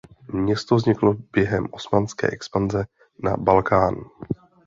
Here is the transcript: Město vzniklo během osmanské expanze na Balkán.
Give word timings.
Město 0.33 0.75
vzniklo 0.75 1.13
během 1.31 1.67
osmanské 1.71 2.27
expanze 2.27 2.85
na 3.23 3.37
Balkán. 3.37 3.95